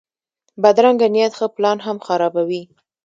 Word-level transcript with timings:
بدرنګه 0.61 1.07
نیت 1.13 1.33
ښه 1.37 1.47
پلان 1.55 1.77
هم 1.85 1.97
خرابوي 2.05 2.63